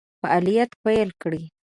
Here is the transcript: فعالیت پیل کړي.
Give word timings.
فعالیت 0.21 0.71
پیل 0.83 1.09
کړي. 1.21 1.43